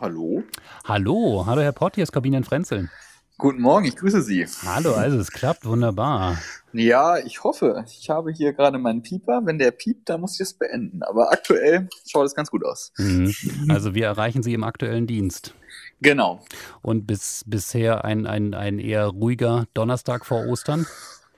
Hallo. 0.00 0.42
Hallo, 0.84 1.44
hallo 1.46 1.62
Herr 1.62 1.72
Pott, 1.72 1.94
hier 1.94 2.02
ist 2.02 2.10
Kabinen 2.10 2.42
Frenzeln. 2.42 2.90
Guten 3.38 3.60
Morgen, 3.60 3.84
ich 3.84 3.94
grüße 3.96 4.22
Sie. 4.22 4.46
Hallo, 4.64 4.94
also 4.94 5.18
es 5.18 5.30
klappt 5.30 5.64
wunderbar. 5.64 6.38
Ja, 6.72 7.18
ich 7.18 7.44
hoffe. 7.44 7.84
Ich 7.88 8.10
habe 8.10 8.32
hier 8.32 8.52
gerade 8.52 8.78
meinen 8.78 9.02
Pieper. 9.02 9.42
Wenn 9.44 9.58
der 9.58 9.70
piept, 9.70 10.08
dann 10.08 10.20
muss 10.20 10.34
ich 10.34 10.40
es 10.40 10.54
beenden. 10.54 11.02
Aber 11.04 11.32
aktuell 11.32 11.88
schaut 12.06 12.26
es 12.26 12.34
ganz 12.34 12.50
gut 12.50 12.64
aus. 12.64 12.92
Mhm. 12.98 13.34
Also 13.68 13.94
wir 13.94 14.06
erreichen 14.06 14.42
Sie 14.42 14.52
im 14.52 14.64
aktuellen 14.64 15.06
Dienst. 15.06 15.54
Genau. 16.00 16.44
Und 16.82 17.06
bis, 17.06 17.44
bisher 17.46 18.04
ein, 18.04 18.26
ein, 18.26 18.54
ein 18.54 18.78
eher 18.78 19.06
ruhiger 19.06 19.66
Donnerstag 19.74 20.26
vor 20.26 20.46
Ostern? 20.46 20.86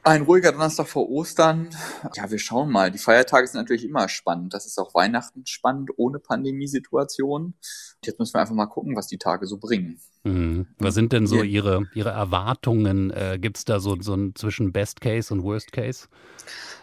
Ein 0.06 0.22
ruhiger 0.22 0.52
Donnerstag 0.52 0.86
vor 0.86 1.10
Ostern. 1.10 1.68
Ja, 2.14 2.30
wir 2.30 2.38
schauen 2.38 2.70
mal. 2.70 2.92
Die 2.92 2.98
Feiertage 2.98 3.48
sind 3.48 3.58
natürlich 3.58 3.84
immer 3.84 4.08
spannend. 4.08 4.54
Das 4.54 4.64
ist 4.64 4.78
auch 4.78 4.94
Weihnachten 4.94 5.44
spannend 5.46 5.90
ohne 5.96 6.20
Pandemiesituation. 6.20 7.54
Jetzt 8.04 8.20
müssen 8.20 8.34
wir 8.34 8.40
einfach 8.40 8.54
mal 8.54 8.66
gucken, 8.66 8.94
was 8.94 9.08
die 9.08 9.18
Tage 9.18 9.48
so 9.48 9.58
bringen. 9.58 9.98
Mhm. 10.22 10.68
Was 10.78 10.94
sind 10.94 11.12
denn 11.12 11.26
so 11.26 11.42
Ihre, 11.42 11.88
Ihre 11.92 12.10
Erwartungen? 12.10 13.10
Äh, 13.10 13.38
Gibt 13.40 13.56
es 13.56 13.64
da 13.64 13.80
so, 13.80 14.00
so 14.00 14.14
ein 14.14 14.36
zwischen 14.36 14.70
Best 14.70 15.00
Case 15.00 15.34
und 15.34 15.42
Worst 15.42 15.72
Case? 15.72 16.06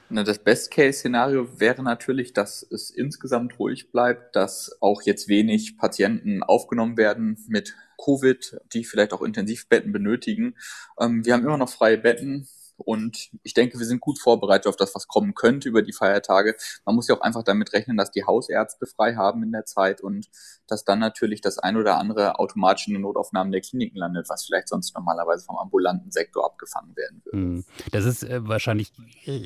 Na, 0.10 0.24
das 0.24 0.40
Best 0.40 0.70
Case 0.72 1.00
Szenario 1.00 1.62
wäre 1.62 1.82
natürlich, 1.82 2.34
dass 2.34 2.62
es 2.62 2.90
insgesamt 2.90 3.58
ruhig 3.58 3.90
bleibt, 3.94 4.36
dass 4.36 4.76
auch 4.82 5.02
jetzt 5.04 5.30
wenig 5.30 5.78
Patienten 5.78 6.44
aufgenommen 6.44 6.98
werden 6.98 7.38
mit 7.48 7.74
Covid, 8.04 8.60
die 8.74 8.84
vielleicht 8.84 9.14
auch 9.14 9.22
Intensivbetten 9.22 9.94
benötigen. 9.94 10.56
Ähm, 11.00 11.26
wir 11.26 11.32
haben 11.32 11.46
immer 11.46 11.58
noch 11.58 11.70
freie 11.70 11.98
Betten 11.98 12.50
und 12.78 13.30
ich 13.44 13.54
denke, 13.54 13.80
wir 13.80 13.86
sind 13.86 14.02
gut 14.02 14.20
vorbereitet 14.20 14.68
auf 14.68 14.76
das, 14.76 14.96
was 14.96 15.08
kommen 15.08 15.36
könnte 15.36 15.70
über 15.70 15.82
die 15.82 15.94
Feiertage. 15.94 16.56
Man 16.86 16.96
muss 16.96 17.08
ja 17.08 17.16
auch 17.16 17.22
einfach 17.22 17.44
damit 17.44 17.74
rechnen, 17.74 17.98
dass 17.98 18.12
die 18.12 18.26
Hausärzte 18.26 18.86
frei 18.86 19.16
haben 19.16 19.44
in 19.44 19.52
der 19.52 19.66
Zeit 19.66 20.02
und 20.02 20.28
dass 20.68 20.84
dann 20.84 21.00
natürlich 21.00 21.42
das 21.42 21.60
ein 21.60 21.78
oder 21.78 21.98
andere 21.98 22.40
automatisch 22.40 22.88
in 22.88 22.94
den 22.94 23.04
Notaufnahmen 23.04 23.52
der 23.52 23.62
Kliniken 23.62 23.98
landet, 23.98 24.28
was 24.30 24.46
vielleicht 24.46 24.70
sonst 24.70 24.96
normalerweise 24.96 25.46
vom 25.46 25.58
ambulanten 25.58 26.12
Sektor 26.12 26.46
abgefangen 26.46 26.96
werden 26.96 27.22
würde. 27.26 27.38
Hm. 27.38 27.66
Das 27.92 28.06
ist 28.06 28.24
äh, 28.24 28.48
wahrscheinlich 28.48 28.92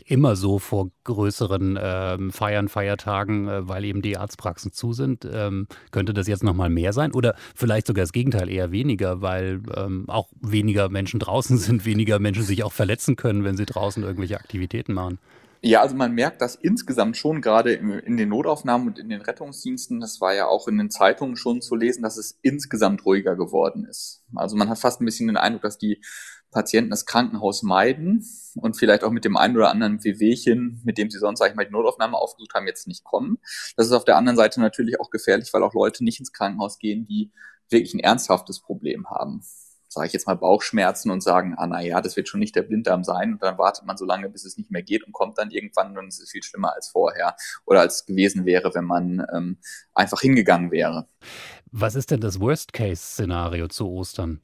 immer 0.05 0.35
so 0.35 0.59
vor 0.59 0.89
größeren 1.03 1.77
ähm, 1.81 2.31
Feiern, 2.31 2.69
Feiertagen, 2.69 3.47
äh, 3.47 3.67
weil 3.67 3.83
eben 3.85 4.01
die 4.01 4.17
Arztpraxen 4.17 4.71
zu 4.71 4.93
sind. 4.93 5.27
Ähm, 5.29 5.67
könnte 5.91 6.13
das 6.13 6.27
jetzt 6.27 6.43
nochmal 6.43 6.69
mehr 6.69 6.93
sein 6.93 7.11
oder 7.11 7.35
vielleicht 7.55 7.87
sogar 7.87 8.03
das 8.03 8.13
Gegenteil 8.13 8.49
eher 8.49 8.71
weniger, 8.71 9.21
weil 9.21 9.61
ähm, 9.75 10.05
auch 10.07 10.29
weniger 10.39 10.89
Menschen 10.89 11.19
draußen 11.19 11.57
sind, 11.57 11.85
weniger 11.85 12.19
Menschen 12.19 12.43
sich 12.43 12.63
auch 12.63 12.73
verletzen 12.73 13.16
können, 13.17 13.43
wenn 13.43 13.57
sie 13.57 13.65
draußen 13.65 14.03
irgendwelche 14.03 14.37
Aktivitäten 14.37 14.93
machen. 14.93 15.19
Ja, 15.61 15.81
also 15.81 15.95
man 15.95 16.13
merkt 16.13 16.41
das 16.41 16.55
insgesamt 16.55 17.17
schon 17.17 17.41
gerade 17.41 17.73
in 17.73 18.15
den 18.15 18.29
Notaufnahmen 18.29 18.87
und 18.87 18.99
in 18.99 19.09
den 19.09 19.21
Rettungsdiensten. 19.21 19.99
Das 19.99 20.21
war 20.21 20.33
ja 20.35 20.45
auch 20.45 20.67
in 20.67 20.77
den 20.77 20.91
Zeitungen 20.91 21.35
schon 21.35 21.61
zu 21.61 21.75
lesen, 21.75 22.03
dass 22.03 22.17
es 22.17 22.37
insgesamt 22.43 23.05
ruhiger 23.05 23.35
geworden 23.35 23.85
ist. 23.85 24.23
Also 24.35 24.55
man 24.55 24.69
hat 24.69 24.77
fast 24.77 25.01
ein 25.01 25.05
bisschen 25.05 25.27
den 25.27 25.37
Eindruck, 25.37 25.63
dass 25.63 25.79
die 25.79 25.99
Patienten 26.51 26.91
das 26.91 27.05
Krankenhaus 27.05 27.63
meiden 27.63 28.23
und 28.55 28.77
vielleicht 28.77 29.03
auch 29.03 29.11
mit 29.11 29.25
dem 29.25 29.35
einen 29.35 29.57
oder 29.57 29.71
anderen 29.71 30.03
Wehwehchen, 30.03 30.81
mit 30.85 30.97
dem 30.97 31.09
sie 31.09 31.19
sonst 31.19 31.39
sag 31.39 31.49
ich 31.49 31.55
mal 31.55 31.65
die 31.65 31.73
Notaufnahme 31.73 32.17
aufgesucht 32.17 32.53
haben, 32.53 32.67
jetzt 32.67 32.87
nicht 32.87 33.03
kommen. 33.03 33.39
Das 33.75 33.87
ist 33.87 33.93
auf 33.93 34.05
der 34.05 34.15
anderen 34.15 34.37
Seite 34.37 34.61
natürlich 34.61 34.99
auch 34.99 35.09
gefährlich, 35.09 35.49
weil 35.53 35.63
auch 35.63 35.73
Leute 35.73 36.03
nicht 36.03 36.19
ins 36.19 36.31
Krankenhaus 36.31 36.77
gehen, 36.77 37.05
die 37.05 37.31
wirklich 37.69 37.93
ein 37.93 37.99
ernsthaftes 37.99 38.61
Problem 38.61 39.09
haben 39.09 39.41
sage 39.89 40.07
ich 40.07 40.13
jetzt 40.13 40.27
mal, 40.27 40.35
Bauchschmerzen 40.35 41.11
und 41.11 41.21
sagen, 41.21 41.55
ah 41.57 41.67
na 41.67 41.81
ja, 41.81 42.01
das 42.01 42.15
wird 42.15 42.27
schon 42.27 42.39
nicht 42.39 42.55
der 42.55 42.63
Blinddarm 42.63 43.03
sein. 43.03 43.33
Und 43.33 43.43
dann 43.43 43.57
wartet 43.57 43.85
man 43.85 43.97
so 43.97 44.05
lange, 44.05 44.29
bis 44.29 44.45
es 44.45 44.57
nicht 44.57 44.71
mehr 44.71 44.83
geht 44.83 45.03
und 45.03 45.13
kommt 45.13 45.37
dann 45.37 45.51
irgendwann 45.51 45.97
und 45.97 46.07
es 46.07 46.19
ist 46.19 46.31
viel 46.31 46.43
schlimmer 46.43 46.73
als 46.73 46.89
vorher 46.89 47.35
oder 47.65 47.81
als 47.81 48.05
gewesen 48.05 48.45
wäre, 48.45 48.73
wenn 48.73 48.85
man 48.85 49.25
ähm, 49.33 49.57
einfach 49.93 50.21
hingegangen 50.21 50.71
wäre. 50.71 51.07
Was 51.71 51.95
ist 51.95 52.11
denn 52.11 52.21
das 52.21 52.39
Worst-Case-Szenario 52.39 53.67
zu 53.67 53.87
Ostern? 53.87 54.41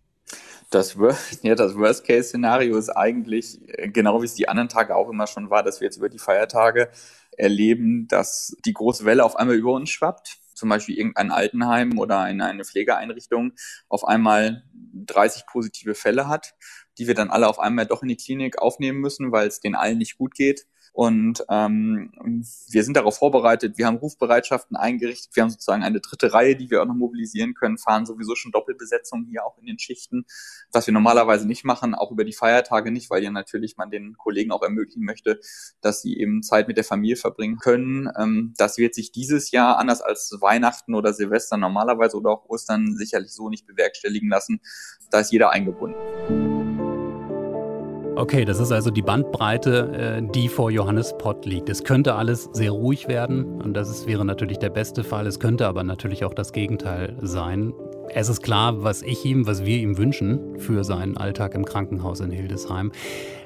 Das, 0.69 0.95
ja, 1.41 1.55
das 1.55 1.75
Worst-Case-Szenario 1.75 2.77
ist 2.77 2.89
eigentlich, 2.89 3.59
äh, 3.67 3.89
genau 3.89 4.21
wie 4.21 4.25
es 4.25 4.33
die 4.33 4.47
anderen 4.47 4.69
Tage 4.69 4.95
auch 4.95 5.09
immer 5.09 5.27
schon 5.27 5.49
war, 5.49 5.63
dass 5.63 5.81
wir 5.81 5.85
jetzt 5.85 5.97
über 5.97 6.09
die 6.09 6.19
Feiertage 6.19 6.89
erleben, 7.37 8.07
dass 8.07 8.55
die 8.65 8.73
große 8.73 9.05
Welle 9.05 9.23
auf 9.23 9.35
einmal 9.35 9.55
über 9.55 9.73
uns 9.73 9.89
schwappt 9.89 10.42
zum 10.55 10.69
Beispiel 10.69 10.97
irgendein 10.97 11.31
Altenheim 11.31 11.97
oder 11.97 12.29
in 12.29 12.41
eine 12.41 12.65
Pflegeeinrichtung 12.65 13.53
auf 13.89 14.05
einmal 14.05 14.63
30 14.93 15.45
positive 15.45 15.95
Fälle 15.95 16.27
hat, 16.27 16.53
die 16.97 17.07
wir 17.07 17.15
dann 17.15 17.29
alle 17.29 17.47
auf 17.47 17.59
einmal 17.59 17.85
doch 17.85 18.01
in 18.01 18.09
die 18.09 18.17
Klinik 18.17 18.59
aufnehmen 18.59 18.99
müssen, 18.99 19.31
weil 19.31 19.47
es 19.47 19.59
denen 19.59 19.75
allen 19.75 19.97
nicht 19.97 20.17
gut 20.17 20.35
geht. 20.35 20.65
Und 20.93 21.43
ähm, 21.49 22.11
wir 22.69 22.83
sind 22.83 22.95
darauf 22.95 23.17
vorbereitet. 23.17 23.79
Wir 23.79 23.87
haben 23.87 23.97
Rufbereitschaften 23.97 24.77
eingerichtet. 24.77 25.35
Wir 25.35 25.41
haben 25.41 25.49
sozusagen 25.49 25.81
eine 25.83 25.99
dritte 25.99 26.33
Reihe, 26.33 26.55
die 26.55 26.69
wir 26.69 26.83
auch 26.83 26.85
noch 26.85 26.93
mobilisieren 26.93 27.55
können, 27.55 27.79
fahren 27.79 28.05
sowieso 28.05 28.35
schon 28.35 28.51
Doppelbesetzung 28.51 29.25
hier 29.25 29.43
auch 29.43 29.57
in 29.57 29.65
den 29.65 29.79
Schichten, 29.79 30.25
was 30.71 30.85
wir 30.85 30.93
normalerweise 30.93 31.47
nicht 31.47 31.65
machen, 31.65 31.95
auch 31.95 32.11
über 32.11 32.23
die 32.23 32.31
Feiertage 32.33 32.91
nicht, 32.91 33.09
weil 33.09 33.23
ja 33.23 33.31
natürlich 33.31 33.75
man 33.75 33.89
den 33.89 34.15
Kollegen 34.17 34.51
auch 34.51 34.61
ermöglichen 34.61 35.03
möchte, 35.03 35.39
dass 35.81 36.03
sie 36.03 36.15
eben 36.15 36.43
Zeit 36.43 36.67
mit 36.67 36.77
der 36.77 36.83
Familie 36.83 37.15
verbringen 37.15 37.57
können. 37.57 38.07
Ähm, 38.15 38.53
das 38.57 38.77
wird 38.77 38.93
sich 38.93 39.11
dieses 39.11 39.49
Jahr 39.49 39.79
anders 39.79 40.01
als 40.01 40.37
Weihnachten 40.41 40.93
oder 40.93 41.13
Silvester 41.13 41.57
normalerweise 41.57 42.17
oder 42.17 42.29
auch 42.29 42.45
Ostern 42.45 42.95
sicherlich 42.95 43.33
so 43.33 43.49
nicht 43.49 43.65
bewerkstelligen 43.65 44.29
lassen. 44.29 44.61
Da 45.09 45.21
ist 45.21 45.31
jeder 45.31 45.49
eingebunden. 45.49 46.52
Okay, 48.15 48.45
das 48.45 48.59
ist 48.59 48.71
also 48.71 48.91
die 48.91 49.01
Bandbreite, 49.01 50.21
äh, 50.21 50.31
die 50.35 50.47
vor 50.47 50.69
Johannes 50.69 51.15
Pott 51.17 51.47
liegt. 51.47 51.67
Es 51.67 51.83
könnte 51.83 52.13
alles 52.13 52.47
sehr 52.53 52.69
ruhig 52.69 53.07
werden 53.07 53.59
und 53.61 53.73
das 53.73 53.89
ist, 53.89 54.05
wäre 54.05 54.23
natürlich 54.23 54.59
der 54.59 54.69
beste 54.69 55.03
Fall. 55.03 55.25
Es 55.25 55.39
könnte 55.39 55.67
aber 55.67 55.83
natürlich 55.83 56.23
auch 56.23 56.35
das 56.35 56.53
Gegenteil 56.53 57.17
sein. 57.21 57.73
Es 58.09 58.29
ist 58.29 58.43
klar, 58.43 58.83
was 58.83 59.01
ich 59.01 59.25
ihm, 59.25 59.47
was 59.47 59.65
wir 59.65 59.77
ihm 59.77 59.97
wünschen 59.97 60.59
für 60.59 60.83
seinen 60.83 61.17
Alltag 61.17 61.55
im 61.55 61.65
Krankenhaus 61.65 62.19
in 62.19 62.29
Hildesheim. 62.29 62.91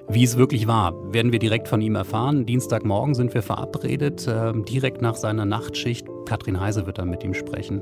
Wie 0.09 0.23
es 0.23 0.37
wirklich 0.37 0.67
war, 0.67 0.93
werden 1.13 1.31
wir 1.31 1.39
direkt 1.39 1.69
von 1.69 1.79
ihm 1.79 1.95
erfahren. 1.95 2.45
Dienstagmorgen 2.45 3.15
sind 3.15 3.33
wir 3.33 3.43
verabredet, 3.43 4.27
äh, 4.27 4.51
direkt 4.63 5.01
nach 5.01 5.15
seiner 5.15 5.45
Nachtschicht. 5.45 6.07
Katrin 6.25 6.59
Heise 6.59 6.85
wird 6.85 6.97
dann 6.97 7.09
mit 7.09 7.23
ihm 7.23 7.33
sprechen. 7.33 7.81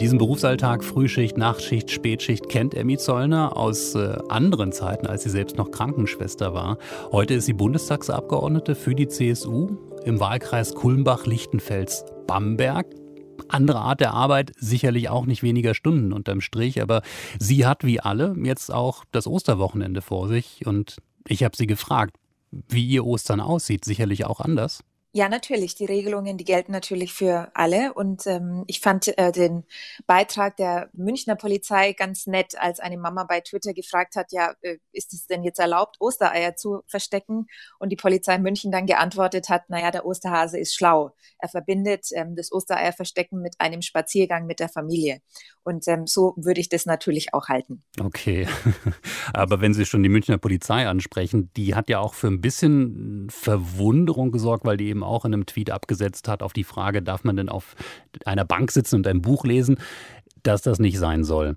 Diesen 0.00 0.18
Berufsalltag, 0.18 0.82
Frühschicht, 0.82 1.36
Nachtschicht, 1.36 1.90
Spätschicht 1.90 2.48
kennt 2.48 2.72
Emmy 2.72 2.96
Zollner 2.96 3.54
aus 3.54 3.94
äh, 3.94 4.16
anderen 4.30 4.72
Zeiten, 4.72 5.06
als 5.06 5.24
sie 5.24 5.28
selbst 5.28 5.58
noch 5.58 5.70
Krankenschwester 5.70 6.54
war. 6.54 6.78
Heute 7.12 7.34
ist 7.34 7.44
sie 7.44 7.52
Bundestagsabgeordnete 7.52 8.76
für 8.76 8.94
die 8.94 9.08
CSU 9.08 9.76
im 10.04 10.18
Wahlkreis 10.18 10.74
Kulmbach-Lichtenfels-Bamberg. 10.74 12.86
Andere 13.48 13.80
Art 13.80 14.00
der 14.00 14.14
Arbeit, 14.14 14.52
sicherlich 14.56 15.10
auch 15.10 15.26
nicht 15.26 15.42
weniger 15.42 15.74
Stunden 15.74 16.14
unterm 16.14 16.40
Strich, 16.40 16.80
aber 16.80 17.02
sie 17.38 17.66
hat 17.66 17.84
wie 17.84 18.00
alle 18.00 18.34
jetzt 18.42 18.72
auch 18.72 19.04
das 19.12 19.26
Osterwochenende 19.26 20.00
vor 20.00 20.28
sich 20.28 20.66
und 20.66 20.96
ich 21.28 21.44
habe 21.44 21.54
sie 21.54 21.66
gefragt, 21.66 22.16
wie 22.50 22.86
ihr 22.86 23.04
Ostern 23.04 23.40
aussieht, 23.40 23.84
sicherlich 23.84 24.24
auch 24.24 24.40
anders. 24.40 24.82
Ja, 25.12 25.28
natürlich. 25.28 25.74
Die 25.74 25.86
Regelungen, 25.86 26.38
die 26.38 26.44
gelten 26.44 26.70
natürlich 26.70 27.12
für 27.12 27.50
alle. 27.54 27.92
Und 27.94 28.28
ähm, 28.28 28.62
ich 28.68 28.78
fand 28.78 29.08
äh, 29.18 29.32
den 29.32 29.64
Beitrag 30.06 30.56
der 30.56 30.88
Münchner 30.92 31.34
Polizei 31.34 31.94
ganz 31.94 32.28
nett, 32.28 32.54
als 32.56 32.78
eine 32.78 32.96
Mama 32.96 33.24
bei 33.24 33.40
Twitter 33.40 33.74
gefragt 33.74 34.14
hat, 34.14 34.30
ja, 34.30 34.54
äh, 34.62 34.78
ist 34.92 35.12
es 35.12 35.26
denn 35.26 35.42
jetzt 35.42 35.58
erlaubt, 35.58 35.96
Ostereier 35.98 36.54
zu 36.54 36.82
verstecken? 36.86 37.48
Und 37.80 37.90
die 37.90 37.96
Polizei 37.96 38.38
München 38.38 38.70
dann 38.70 38.86
geantwortet 38.86 39.48
hat, 39.48 39.68
naja, 39.68 39.90
der 39.90 40.06
Osterhase 40.06 40.60
ist 40.60 40.76
schlau. 40.76 41.10
Er 41.40 41.48
verbindet 41.48 42.06
ähm, 42.14 42.36
das 42.36 42.52
Ostereierverstecken 42.52 43.42
mit 43.42 43.56
einem 43.58 43.82
Spaziergang 43.82 44.46
mit 44.46 44.60
der 44.60 44.68
Familie. 44.68 45.22
Und 45.64 45.88
ähm, 45.88 46.06
so 46.06 46.34
würde 46.36 46.60
ich 46.60 46.68
das 46.68 46.86
natürlich 46.86 47.34
auch 47.34 47.48
halten. 47.48 47.82
Okay. 48.00 48.46
Aber 49.32 49.60
wenn 49.60 49.74
Sie 49.74 49.86
schon 49.86 50.04
die 50.04 50.08
Münchner 50.08 50.38
Polizei 50.38 50.86
ansprechen, 50.86 51.50
die 51.56 51.74
hat 51.74 51.90
ja 51.90 51.98
auch 51.98 52.14
für 52.14 52.28
ein 52.28 52.40
bisschen 52.40 53.28
Verwunderung 53.30 54.30
gesorgt, 54.30 54.64
weil 54.64 54.76
die 54.76 54.88
eben 54.88 54.99
auch 55.02 55.24
in 55.24 55.34
einem 55.34 55.46
Tweet 55.46 55.70
abgesetzt 55.70 56.28
hat 56.28 56.42
auf 56.42 56.52
die 56.52 56.64
Frage, 56.64 57.02
darf 57.02 57.24
man 57.24 57.36
denn 57.36 57.48
auf 57.48 57.74
einer 58.24 58.44
Bank 58.44 58.70
sitzen 58.70 58.96
und 58.96 59.06
ein 59.06 59.22
Buch 59.22 59.44
lesen, 59.44 59.78
dass 60.42 60.62
das 60.62 60.78
nicht 60.78 60.98
sein 60.98 61.24
soll. 61.24 61.56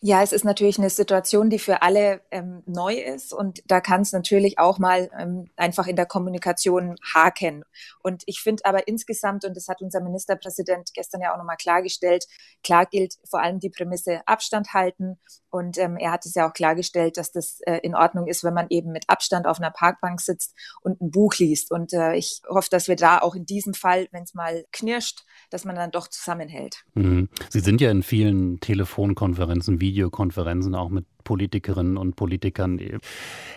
Ja, 0.00 0.22
es 0.22 0.32
ist 0.32 0.44
natürlich 0.44 0.78
eine 0.78 0.90
Situation, 0.90 1.50
die 1.50 1.58
für 1.58 1.82
alle 1.82 2.20
ähm, 2.30 2.62
neu 2.66 2.94
ist 2.94 3.32
und 3.32 3.62
da 3.66 3.80
kann 3.80 4.02
es 4.02 4.12
natürlich 4.12 4.56
auch 4.58 4.78
mal 4.78 5.10
ähm, 5.18 5.50
einfach 5.56 5.88
in 5.88 5.96
der 5.96 6.06
Kommunikation 6.06 6.94
haken. 7.14 7.64
Und 8.00 8.22
ich 8.26 8.40
finde 8.40 8.64
aber 8.64 8.86
insgesamt, 8.86 9.44
und 9.44 9.56
das 9.56 9.66
hat 9.66 9.82
unser 9.82 10.00
Ministerpräsident 10.00 10.90
gestern 10.94 11.20
ja 11.20 11.32
auch 11.32 11.38
nochmal 11.38 11.56
klargestellt, 11.56 12.26
klar 12.62 12.86
gilt 12.86 13.14
vor 13.28 13.42
allem 13.42 13.58
die 13.58 13.70
Prämisse 13.70 14.20
Abstand 14.26 14.72
halten. 14.72 15.18
Und 15.50 15.78
ähm, 15.78 15.96
er 15.96 16.12
hat 16.12 16.26
es 16.26 16.34
ja 16.34 16.48
auch 16.48 16.52
klargestellt, 16.52 17.16
dass 17.16 17.32
das 17.32 17.60
äh, 17.62 17.78
in 17.82 17.96
Ordnung 17.96 18.28
ist, 18.28 18.44
wenn 18.44 18.54
man 18.54 18.66
eben 18.70 18.92
mit 18.92 19.08
Abstand 19.08 19.46
auf 19.46 19.58
einer 19.58 19.70
Parkbank 19.70 20.20
sitzt 20.20 20.54
und 20.82 21.00
ein 21.00 21.10
Buch 21.10 21.34
liest. 21.38 21.72
Und 21.72 21.92
äh, 21.92 22.14
ich 22.14 22.42
hoffe, 22.48 22.68
dass 22.70 22.86
wir 22.86 22.96
da 22.96 23.18
auch 23.18 23.34
in 23.34 23.46
diesem 23.46 23.74
Fall, 23.74 24.06
wenn 24.12 24.22
es 24.22 24.34
mal 24.34 24.64
knirscht, 24.70 25.24
dass 25.50 25.64
man 25.64 25.74
dann 25.74 25.90
doch 25.90 26.06
zusammenhält. 26.06 26.84
Mhm. 26.94 27.28
Sie 27.48 27.60
sind 27.60 27.80
ja 27.80 27.90
in 27.90 28.02
vielen 28.02 28.60
Telefonkonferenzen 28.60 29.80
wie 29.80 29.87
Videokonferenzen 29.88 30.74
auch 30.74 30.90
mit 30.90 31.06
Politikerinnen 31.24 31.96
und 31.96 32.16
Politikern. 32.16 32.78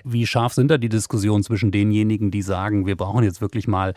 Wie 0.03 0.25
scharf 0.25 0.53
sind 0.53 0.69
da 0.71 0.77
die 0.77 0.89
Diskussionen 0.89 1.43
zwischen 1.43 1.71
denjenigen, 1.71 2.31
die 2.31 2.41
sagen, 2.41 2.85
wir 2.85 2.95
brauchen 2.95 3.23
jetzt 3.23 3.41
wirklich 3.41 3.67
mal 3.67 3.93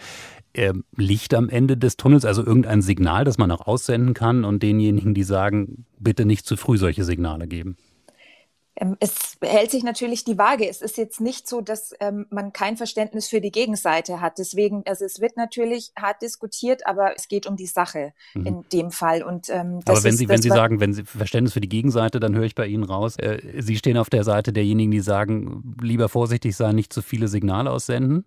äh, 0.53 0.73
Licht 0.97 1.35
am 1.35 1.49
Ende 1.49 1.77
des 1.77 1.97
Tunnels, 1.97 2.25
also 2.25 2.45
irgendein 2.45 2.83
Signal, 2.83 3.25
das 3.25 3.39
man 3.39 3.51
auch 3.51 3.67
aussenden 3.67 4.15
kann, 4.15 4.45
und 4.45 4.63
denjenigen, 4.63 5.15
die 5.15 5.23
sagen, 5.23 5.87
bitte 5.99 6.25
nicht 6.25 6.47
zu 6.47 6.57
früh 6.57 6.77
solche 6.77 7.05
Signale 7.05 7.47
geben? 7.47 7.77
Ähm, 8.77 8.97
es 9.01 9.37
hält 9.41 9.71
sich 9.71 9.85
natürlich 9.85 10.25
die 10.25 10.39
Waage. 10.39 10.69
Es 10.69 10.83
ist 10.83 10.97
jetzt 10.97 11.21
nicht 11.21 11.49
so, 11.49 11.61
dass 11.61 11.95
ähm, 12.01 12.27
man 12.31 12.53
kein 12.53 12.77
Verständnis 12.77 13.29
für 13.29 13.41
die 13.41 13.51
Gegenseite 13.51 14.21
hat. 14.21 14.39
Deswegen, 14.39 14.83
also 14.87 15.05
es 15.05 15.21
wird 15.21 15.37
natürlich 15.37 15.93
hart 15.97 16.23
diskutiert, 16.23 16.87
aber 16.87 17.15
es 17.17 17.29
geht 17.29 17.47
um 17.47 17.57
die 17.57 17.67
Sache 17.67 18.13
mhm. 18.35 18.47
in 18.47 18.65
dem 18.73 18.91
Fall. 18.91 19.23
Und, 19.23 19.49
ähm, 19.49 19.81
aber 19.87 20.03
wenn 20.03 20.17
Sie, 20.17 20.29
wenn 20.29 20.43
Sie 20.43 20.49
sagen, 20.49 20.81
wenn 20.81 20.93
Sie 20.93 21.05
Verständnis 21.05 21.53
für 21.53 21.61
die 21.61 21.69
Gegenseite, 21.69 22.19
dann 22.21 22.35
höre 22.35 22.45
ich 22.45 22.55
bei 22.55 22.67
Ihnen 22.67 22.85
raus, 22.85 23.17
äh, 23.17 23.41
Sie 23.61 23.77
stehen 23.77 23.97
auf 23.97 24.11
der 24.11 24.25
Seite 24.25 24.53
derjenigen, 24.53 24.91
die 24.91 25.01
sagen, 25.01 25.77
lieber 25.81 26.09
vorsichtig 26.09 26.57
sein, 26.57 26.75
nicht 26.75 26.93
zu 26.93 27.03
viele 27.03 27.29
Signale 27.29 27.71
aussenden 27.71 28.25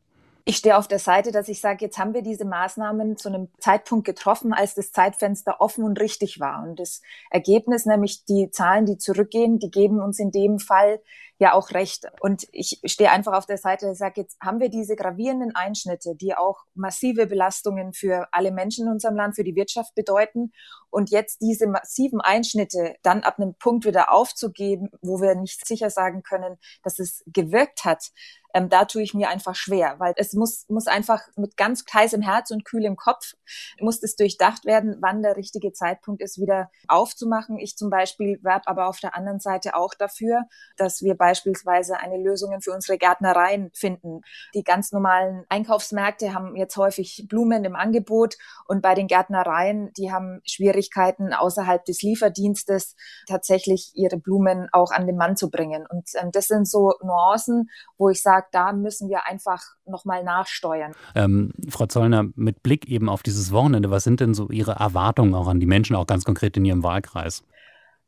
ich 0.47 0.55
stehe 0.55 0.77
auf 0.77 0.87
der 0.87 0.99
Seite, 0.99 1.33
dass 1.33 1.49
ich 1.49 1.59
sage, 1.59 1.83
jetzt 1.83 1.97
haben 1.97 2.13
wir 2.13 2.21
diese 2.21 2.45
Maßnahmen 2.45 3.17
zu 3.17 3.27
einem 3.27 3.49
Zeitpunkt 3.59 4.05
getroffen, 4.05 4.53
als 4.53 4.75
das 4.75 4.93
Zeitfenster 4.93 5.59
offen 5.59 5.83
und 5.83 5.99
richtig 5.99 6.39
war. 6.39 6.63
Und 6.63 6.79
das 6.79 7.01
Ergebnis, 7.29 7.85
nämlich 7.85 8.23
die 8.23 8.49
Zahlen, 8.49 8.85
die 8.85 8.97
zurückgehen, 8.97 9.59
die 9.59 9.69
geben 9.69 9.99
uns 9.99 10.19
in 10.19 10.31
dem 10.31 10.59
Fall 10.59 11.01
ja 11.37 11.53
auch 11.53 11.71
recht. 11.71 12.05
Und 12.21 12.47
ich 12.53 12.79
stehe 12.85 13.11
einfach 13.11 13.33
auf 13.33 13.45
der 13.45 13.57
Seite, 13.57 13.91
ich 13.91 13.97
sage, 13.97 14.21
jetzt 14.21 14.37
haben 14.41 14.61
wir 14.61 14.69
diese 14.69 14.95
gravierenden 14.95 15.53
Einschnitte, 15.53 16.15
die 16.15 16.33
auch 16.33 16.63
massive 16.73 17.27
Belastungen 17.27 17.91
für 17.91 18.27
alle 18.31 18.51
Menschen 18.51 18.85
in 18.85 18.93
unserem 18.93 19.17
Land, 19.17 19.35
für 19.35 19.43
die 19.43 19.55
Wirtschaft 19.55 19.95
bedeuten. 19.95 20.53
Und 20.89 21.11
jetzt 21.11 21.41
diese 21.41 21.67
massiven 21.67 22.21
Einschnitte 22.21 22.95
dann 23.03 23.23
ab 23.23 23.37
einem 23.37 23.53
Punkt 23.55 23.85
wieder 23.85 24.13
aufzugeben, 24.13 24.89
wo 25.01 25.19
wir 25.19 25.35
nicht 25.35 25.67
sicher 25.67 25.89
sagen 25.89 26.23
können, 26.23 26.57
dass 26.83 26.99
es 26.99 27.23
gewirkt 27.27 27.83
hat, 27.83 28.11
ähm, 28.57 28.69
da 28.69 28.85
tue 28.85 29.03
ich 29.03 29.13
mir 29.13 29.29
einfach 29.29 29.55
schwer, 29.55 29.95
weil 29.99 30.13
es 30.17 30.33
muss, 30.33 30.65
muss 30.67 30.87
einfach 30.87 31.21
mit 31.35 31.57
ganz 31.57 31.85
heißem 31.93 32.21
Herz 32.21 32.51
und 32.51 32.65
kühlem 32.65 32.95
Kopf, 32.95 33.33
muss 33.79 34.01
es 34.01 34.15
durchdacht 34.15 34.65
werden, 34.65 34.97
wann 34.99 35.21
der 35.21 35.37
richtige 35.37 35.71
Zeitpunkt 35.73 36.21
ist, 36.21 36.39
wieder 36.39 36.71
aufzumachen. 36.87 37.57
Ich 37.59 37.77
zum 37.77 37.89
Beispiel 37.89 38.39
werbe 38.41 38.67
aber 38.67 38.87
auf 38.87 38.99
der 38.99 39.15
anderen 39.15 39.39
Seite 39.39 39.75
auch 39.75 39.93
dafür, 39.93 40.43
dass 40.75 41.01
wir 41.01 41.15
beispielsweise 41.15 41.97
eine 41.99 42.17
Lösung 42.17 42.59
für 42.61 42.73
unsere 42.73 42.97
Gärtnereien 42.97 43.69
finden. 43.73 44.21
Die 44.55 44.63
ganz 44.63 44.91
normalen 44.91 45.45
Einkaufsmärkte 45.49 46.33
haben 46.33 46.55
jetzt 46.55 46.77
häufig 46.77 47.25
Blumen 47.27 47.63
im 47.65 47.75
Angebot 47.75 48.37
und 48.65 48.81
bei 48.81 48.95
den 48.95 49.07
Gärtnereien, 49.07 49.91
die 49.97 50.11
haben 50.11 50.41
Schwierigkeiten 50.45 51.33
außerhalb 51.33 51.85
des 51.85 52.01
Lieferdienstes 52.01 52.95
tatsächlich 53.27 53.91
ihre 53.93 54.17
Blumen 54.17 54.67
auch 54.71 54.91
an 54.91 55.05
den 55.05 55.17
Mann 55.17 55.37
zu 55.37 55.49
bringen. 55.51 55.85
Und 55.87 56.09
ähm, 56.15 56.31
das 56.31 56.47
sind 56.47 56.67
so 56.67 56.93
Nuancen, 57.03 57.69
wo 57.97 58.09
ich 58.09 58.21
sage, 58.21 58.46
da 58.51 58.73
müssen 58.73 59.09
wir 59.09 59.25
einfach 59.25 59.63
nochmal 59.85 60.23
nachsteuern. 60.23 60.93
Ähm, 61.15 61.51
Frau 61.69 61.85
Zollner, 61.85 62.25
mit 62.35 62.63
Blick 62.63 62.87
eben 62.87 63.09
auf 63.09 63.23
dieses 63.23 63.51
Wochenende, 63.51 63.91
was 63.91 64.03
sind 64.03 64.19
denn 64.19 64.33
so 64.33 64.49
Ihre 64.49 64.73
Erwartungen 64.73 65.35
auch 65.35 65.47
an 65.47 65.59
die 65.59 65.65
Menschen, 65.65 65.95
auch 65.95 66.07
ganz 66.07 66.25
konkret 66.25 66.57
in 66.57 66.65
Ihrem 66.65 66.83
Wahlkreis? 66.83 67.43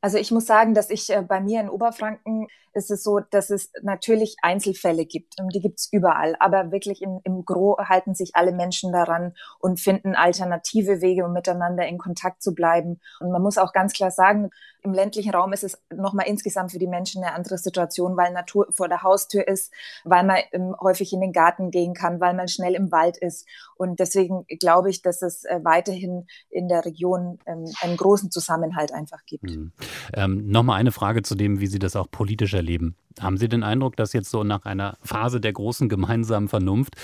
Also 0.02 0.18
ich 0.18 0.32
muss 0.32 0.46
sagen, 0.46 0.74
dass 0.74 0.90
ich 0.90 1.10
äh, 1.10 1.22
bei 1.22 1.42
mir 1.42 1.60
in 1.60 1.70
Oberfranken 1.70 2.48
ist 2.74 2.92
es 2.92 3.04
so, 3.04 3.20
dass 3.20 3.50
es 3.50 3.72
natürlich 3.82 4.36
Einzelfälle 4.42 5.06
gibt 5.06 5.40
und 5.40 5.54
die 5.54 5.60
gibt 5.60 5.80
es 5.80 5.90
überall. 5.92 6.36
Aber 6.40 6.72
wirklich 6.72 7.02
in, 7.02 7.20
im 7.24 7.44
Gro 7.46 7.78
halten 7.80 8.14
sich 8.16 8.36
alle 8.36 8.52
Menschen 8.52 8.92
daran 8.92 9.34
und 9.60 9.80
finden 9.80 10.16
alternative 10.16 11.02
Wege, 11.02 11.26
um 11.26 11.34
miteinander 11.34 11.88
in 11.88 11.98
Kontakt 11.98 12.42
zu 12.42 12.54
bleiben. 12.54 13.00
Und 13.20 13.32
man 13.32 13.42
muss 13.42 13.58
auch 13.58 13.74
ganz 13.74 13.94
klar 13.94 14.12
sagen, 14.12 14.52
im 14.82 14.94
ländlichen 14.94 15.34
Raum 15.34 15.52
ist 15.52 15.64
es 15.64 15.78
nochmal 15.94 16.28
insgesamt 16.28 16.72
für 16.72 16.80
die 16.80 16.88
Menschen 16.88 17.24
eine 17.24 17.34
andere 17.34 17.58
Situation, 17.58 18.16
weil 18.16 18.32
Natur 18.32 18.68
vor 18.72 18.88
der 18.88 19.04
Haustür 19.04 19.48
ist, 19.48 19.74
weil 20.06 20.24
man 20.24 20.38
ähm, 20.52 20.76
häufig 20.80 21.12
in 21.12 21.22
den 21.22 21.34
Garten 21.34 21.72
gehen 21.72 21.94
kann, 21.94 22.22
weil 22.22 22.34
man 22.34 22.48
schnell 22.48 22.76
im 22.76 22.92
Wald 22.92 23.18
ist. 23.18 23.46
Und 23.76 24.00
deswegen 24.00 24.46
glaube 24.60 24.90
ich, 24.90 25.02
dass 25.02 25.22
es 25.22 25.44
äh, 25.46 25.60
weiterhin 25.64 26.28
in 26.50 26.70
der 26.70 26.86
Region 26.86 27.40
ähm, 27.46 27.66
einen 27.82 27.98
großen 27.98 28.32
Zusammenhalt 28.32 28.94
einfach 28.94 29.26
gibt. 29.26 29.44
Mhm. 29.44 29.74
Ähm, 30.14 30.50
nochmal 30.50 30.80
eine 30.80 30.92
Frage 30.92 31.22
zu 31.22 31.36
dem, 31.36 31.60
wie 31.60 31.68
Sie 31.68 31.80
das 31.80 31.96
auch 31.96 32.10
politisch 32.10 32.54
erleben. 32.54 32.96
Haben 33.20 33.38
Sie 33.38 33.50
den 33.50 33.64
Eindruck, 33.64 33.96
dass 33.96 34.14
jetzt 34.14 34.30
so 34.30 34.44
nach 34.44 34.66
einer 34.66 34.98
Phase 35.02 35.42
der 35.42 35.54
großen 35.54 35.90
gemeinsamen 35.90 36.48
Vernunft 36.48 36.96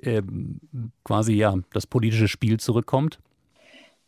äh, 0.00 0.22
quasi 1.04 1.34
ja 1.34 1.56
das 1.72 1.86
politische 1.86 2.28
Spiel 2.28 2.58
zurückkommt? 2.58 3.18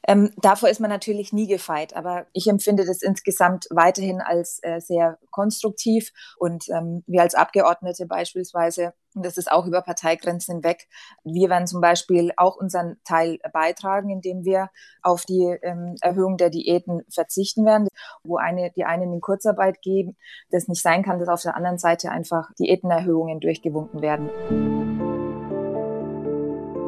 Ähm, 0.09 0.31
davor 0.39 0.71
ist 0.71 0.81
man 0.81 0.91
natürlich 0.91 1.33
nie 1.33 1.47
gefeit, 1.47 1.95
aber 1.95 2.27
ich 2.33 2.47
empfinde 2.47 2.87
das 2.87 3.03
insgesamt 3.03 3.67
weiterhin 3.71 4.21
als 4.21 4.59
äh, 4.63 4.81
sehr 4.81 5.19
konstruktiv 5.31 6.13
und 6.39 6.69
ähm, 6.71 7.05
wir 7.07 7.21
als 7.21 7.35
Abgeordnete 7.35 8.07
beispielsweise, 8.07 8.95
und 9.15 9.25
das 9.25 9.37
ist 9.37 9.51
auch 9.51 9.67
über 9.67 9.83
Parteigrenzen 9.83 10.57
hinweg, 10.57 10.89
wir 11.25 11.49
werden 11.49 11.67
zum 11.67 11.81
Beispiel 11.81 12.33
auch 12.37 12.57
unseren 12.57 12.97
Teil 13.05 13.39
beitragen, 13.53 14.11
indem 14.11 14.45
wir 14.45 14.71
auf 15.03 15.25
die 15.25 15.57
ähm, 15.63 15.97
Erhöhung 16.01 16.37
der 16.37 16.51
Diäten 16.51 17.03
verzichten 17.13 17.65
werden, 17.65 17.89
wo 18.23 18.37
eine, 18.37 18.71
die 18.77 18.85
einen 18.85 19.13
in 19.13 19.21
Kurzarbeit 19.21 19.83
geben, 19.83 20.17
das 20.51 20.69
nicht 20.69 20.83
sein 20.83 21.03
kann, 21.03 21.19
dass 21.19 21.29
auf 21.29 21.43
der 21.43 21.57
anderen 21.57 21.79
Seite 21.79 22.11
einfach 22.11 22.51
Diätenerhöhungen 22.59 23.41
durchgewunken 23.41 24.03
werden. 24.03 24.31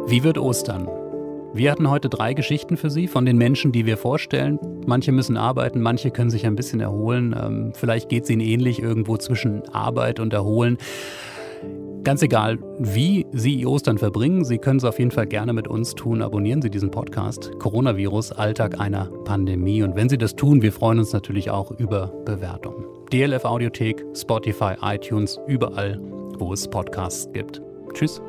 Wie 0.07 0.25
wird 0.25 0.39
Ostern? 0.39 0.89
Wir 1.55 1.71
hatten 1.71 1.91
heute 1.91 2.09
drei 2.09 2.33
Geschichten 2.33 2.79
für 2.79 2.89
Sie 2.89 3.07
von 3.09 3.27
den 3.27 3.37
Menschen, 3.37 3.73
die 3.73 3.85
wir 3.85 3.99
vorstellen. 3.99 4.59
Manche 4.87 5.13
müssen 5.13 5.37
arbeiten, 5.37 5.83
manche 5.83 6.11
können 6.11 6.31
sich 6.31 6.47
ein 6.47 6.57
bisschen 6.57 6.81
erholen. 6.81 7.37
Ähm, 7.39 7.73
vielleicht 7.75 8.09
geht 8.09 8.25
es 8.25 8.31
Ihnen 8.31 8.41
ähnlich 8.41 8.81
irgendwo 8.81 9.19
zwischen 9.19 9.69
Arbeit 9.69 10.19
und 10.19 10.33
Erholen. 10.33 10.79
Ganz 12.05 12.21
egal, 12.23 12.59
wie 12.81 13.27
Sie 13.33 13.65
Ostern 13.65 13.97
verbringen, 13.97 14.45
Sie 14.45 14.59
können 14.59 14.79
es 14.79 14.85
auf 14.85 14.99
jeden 14.99 15.13
Fall 15.13 15.27
gerne 15.27 15.53
mit 15.53 15.69
uns 15.69 15.95
tun. 15.95 16.21
Abonnieren 16.21 16.61
Sie 16.61 16.69
diesen 16.69 16.91
Podcast 16.91 17.53
Coronavirus, 17.61 18.33
Alltag 18.33 18.81
einer 18.81 19.05
Pandemie. 19.25 19.85
Und 19.85 19.95
wenn 19.95 20.09
Sie 20.09 20.19
das 20.19 20.35
tun, 20.35 20.63
wir 20.63 20.73
freuen 20.73 20.99
uns 20.99 21.13
natürlich 21.13 21.51
auch 21.51 21.71
über 21.71 22.09
Bewertungen. 22.25 22.87
DLF 23.13 23.45
Audiothek, 23.45 24.05
Spotify, 24.17 24.75
iTunes, 24.83 25.39
überall, 25.47 26.01
wo 26.39 26.53
es 26.53 26.67
Podcasts 26.67 27.31
gibt. 27.33 27.63
Tschüss. 27.95 28.21